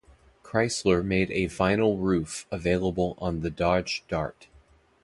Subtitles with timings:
[0.41, 4.47] Chrysler made a vinyl roof available on the Dodge Dart.